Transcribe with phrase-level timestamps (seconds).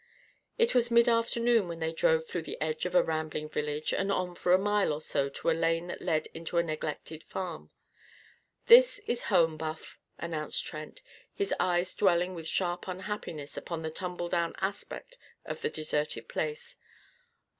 [0.57, 4.11] It was mid afternoon when they drove through the edge of a rambling village and
[4.11, 7.69] on for a mile or so to a lane that led into a neglected farm.
[8.65, 14.55] "This is home, Buff!" announced Trent, his eyes dwelling with sharp unhappiness upon the tumbledown
[14.59, 16.77] aspect of the deserted place.